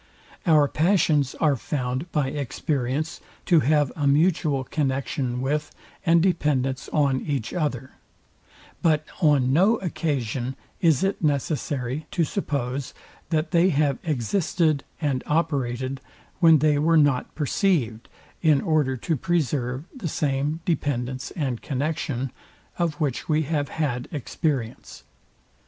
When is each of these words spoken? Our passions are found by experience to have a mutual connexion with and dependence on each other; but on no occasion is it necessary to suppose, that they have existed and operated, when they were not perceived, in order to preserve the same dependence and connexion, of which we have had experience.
Our 0.47 0.67
passions 0.67 1.35
are 1.35 1.55
found 1.55 2.11
by 2.11 2.29
experience 2.29 3.21
to 3.45 3.59
have 3.59 3.91
a 3.95 4.07
mutual 4.07 4.63
connexion 4.63 5.41
with 5.41 5.69
and 6.03 6.23
dependence 6.23 6.89
on 6.91 7.21
each 7.21 7.53
other; 7.53 7.91
but 8.81 9.05
on 9.21 9.53
no 9.53 9.75
occasion 9.75 10.55
is 10.81 11.03
it 11.03 11.23
necessary 11.23 12.07
to 12.09 12.23
suppose, 12.23 12.95
that 13.29 13.51
they 13.51 13.69
have 13.69 13.99
existed 14.03 14.83
and 14.99 15.23
operated, 15.27 16.01
when 16.39 16.57
they 16.65 16.79
were 16.79 16.97
not 16.97 17.35
perceived, 17.35 18.09
in 18.41 18.59
order 18.59 18.97
to 18.97 19.15
preserve 19.15 19.85
the 19.95 20.07
same 20.09 20.61
dependence 20.65 21.29
and 21.35 21.61
connexion, 21.61 22.31
of 22.79 22.95
which 22.95 23.29
we 23.29 23.43
have 23.43 23.69
had 23.69 24.07
experience. 24.11 25.03